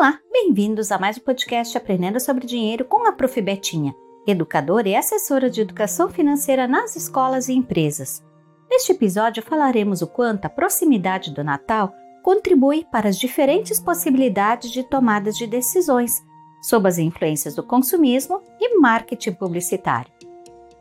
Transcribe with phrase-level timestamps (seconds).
[0.00, 3.38] Olá, bem-vindos a mais um podcast Aprendendo sobre Dinheiro com a Prof.
[3.42, 3.94] Betinha,
[4.26, 8.24] educadora e assessora de educação financeira nas escolas e empresas.
[8.70, 11.92] Neste episódio falaremos o quanto a proximidade do Natal
[12.22, 16.24] contribui para as diferentes possibilidades de tomadas de decisões
[16.62, 20.10] sob as influências do consumismo e marketing publicitário.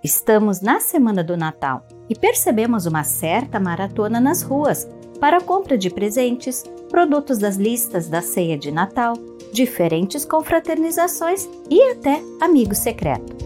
[0.01, 4.89] Estamos na semana do Natal e percebemos uma certa maratona nas ruas
[5.19, 9.13] para a compra de presentes, produtos das listas da ceia de Natal,
[9.53, 13.37] diferentes confraternizações e até amigo secreto.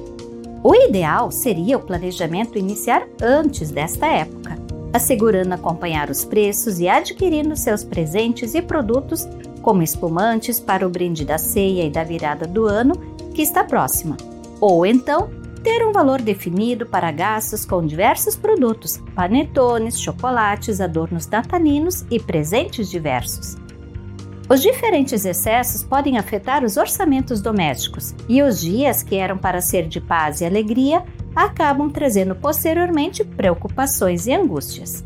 [0.63, 4.57] O ideal seria o planejamento iniciar antes desta época,
[4.93, 9.27] assegurando acompanhar os preços e adquirindo seus presentes e produtos
[9.61, 12.93] como espumantes para o brinde da ceia e da virada do ano
[13.33, 14.15] que está próxima,
[14.61, 15.29] ou então
[15.63, 22.89] ter um valor definido para gastos com diversos produtos, panetones, chocolates, adornos natalinos e presentes
[22.89, 23.55] diversos.
[24.49, 29.87] Os diferentes excessos podem afetar os orçamentos domésticos e os dias que eram para ser
[29.87, 35.03] de paz e alegria acabam trazendo posteriormente preocupações e angústias.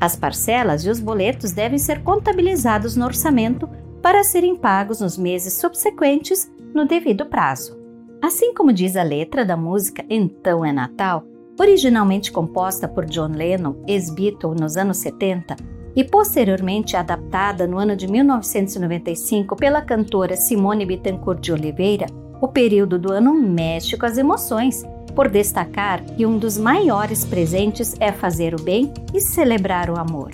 [0.00, 3.68] As parcelas e os boletos devem ser contabilizados no orçamento
[4.02, 7.81] para serem pagos nos meses subsequentes no devido prazo.
[8.22, 11.24] Assim como diz a letra da música Então é Natal,
[11.58, 15.56] originalmente composta por John Lennon, ex-Beatle nos anos 70,
[15.96, 22.06] e posteriormente adaptada no ano de 1995 pela cantora Simone Bittencourt de Oliveira,
[22.40, 24.84] o período do ano mexe com as emoções,
[25.16, 30.30] por destacar que um dos maiores presentes é fazer o bem e celebrar o amor.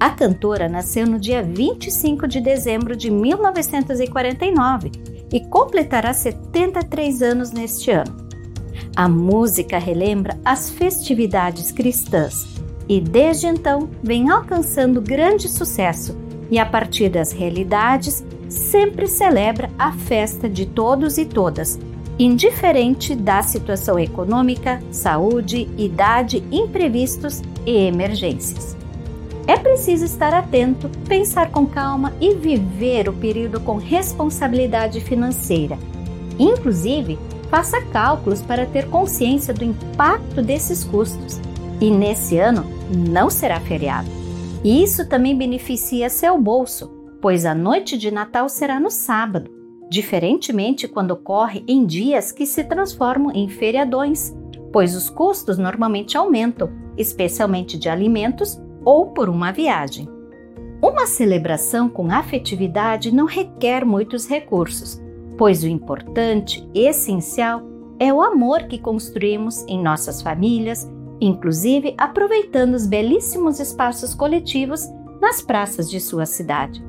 [0.00, 4.90] A cantora nasceu no dia 25 de dezembro de 1949
[5.32, 8.28] e completará 73 anos neste ano.
[8.96, 12.46] A música relembra as festividades cristãs
[12.88, 16.16] e desde então vem alcançando grande sucesso
[16.50, 21.78] e a partir das realidades sempre celebra a festa de todos e todas,
[22.18, 28.79] indiferente da situação econômica, saúde, idade, imprevistos e emergências.
[29.50, 35.76] É preciso estar atento, pensar com calma e viver o período com responsabilidade financeira.
[36.38, 37.18] Inclusive,
[37.50, 41.40] faça cálculos para ter consciência do impacto desses custos.
[41.80, 42.64] E nesse ano
[42.96, 44.08] não será feriado.
[44.62, 46.88] E isso também beneficia seu bolso,
[47.20, 49.50] pois a noite de Natal será no sábado,
[49.90, 54.32] diferentemente quando ocorre em dias que se transformam em feriadões,
[54.72, 60.08] pois os custos normalmente aumentam, especialmente de alimentos ou por uma viagem.
[60.82, 65.00] Uma celebração com afetividade não requer muitos recursos,
[65.36, 67.62] pois o importante, essencial,
[67.98, 70.90] é o amor que construímos em nossas famílias,
[71.20, 74.88] inclusive aproveitando os belíssimos espaços coletivos
[75.20, 76.82] nas praças de sua cidade.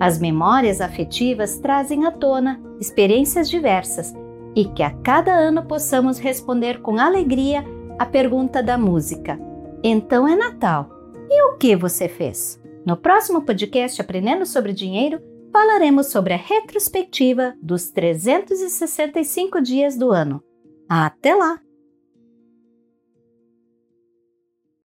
[0.00, 4.14] As memórias afetivas trazem à tona experiências diversas
[4.54, 7.64] e que a cada ano possamos responder com alegria
[7.98, 9.38] a pergunta da música:
[9.82, 10.97] Então é Natal?
[11.30, 12.60] E o que você fez?
[12.86, 15.20] No próximo podcast Aprendendo sobre Dinheiro,
[15.52, 20.42] falaremos sobre a retrospectiva dos 365 dias do ano.
[20.88, 21.60] Até lá!